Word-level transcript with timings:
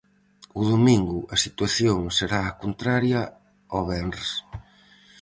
O 0.59 0.61
domingo 0.73 1.17
a 1.35 1.37
situación 1.45 1.99
será 2.17 2.39
a 2.45 2.57
contraria 2.63 3.21
ao 3.73 3.81
venres. 3.91 4.29